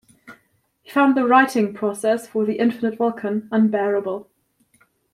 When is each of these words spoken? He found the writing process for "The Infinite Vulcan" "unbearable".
He 0.81 0.89
found 0.89 1.15
the 1.15 1.27
writing 1.27 1.75
process 1.75 2.27
for 2.27 2.43
"The 2.43 2.57
Infinite 2.57 2.97
Vulcan" 2.97 3.47
"unbearable". 3.51 4.31